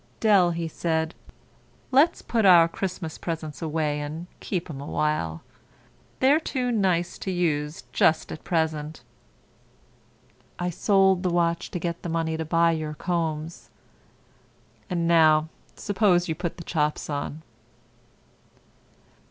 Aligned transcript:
"Dell," 0.19 0.55
said 0.67 1.13
he, 1.15 1.33
"let's 1.91 2.23
put 2.23 2.43
our 2.43 2.67
Christmas 2.67 3.19
presents 3.19 3.61
away 3.61 3.99
and 3.99 4.25
keep 4.39 4.67
'em 4.67 4.81
a 4.81 4.85
while. 4.87 5.43
They're 6.21 6.39
too 6.39 6.71
nice 6.71 7.19
to 7.19 7.29
use 7.29 7.83
just 7.93 8.31
at 8.31 8.43
present. 8.43 9.03
I 10.57 10.71
sold 10.71 11.21
the 11.21 11.29
watch 11.29 11.69
to 11.69 11.77
get 11.77 12.01
the 12.01 12.09
money 12.09 12.35
to 12.35 12.45
buy 12.45 12.71
your 12.71 12.95
combs. 12.95 13.69
And 14.89 15.07
now 15.07 15.49
suppose 15.75 16.27
you 16.27 16.33
put 16.33 16.57
the 16.57 16.63
chops 16.63 17.07
on." 17.07 17.43